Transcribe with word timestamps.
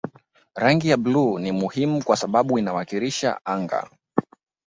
Rangi 0.55 0.89
ya 0.89 0.97
bluu 0.97 1.39
ni 1.39 1.51
muhimu 1.51 2.03
kwa 2.03 2.17
sababu 2.17 2.59
inawakilisha 2.59 3.39
anga 3.45 3.89